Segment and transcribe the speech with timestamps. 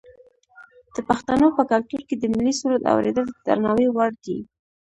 [0.93, 4.39] د پښتنو په کلتور کې د ملي سرود اوریدل د درناوي وړ دي.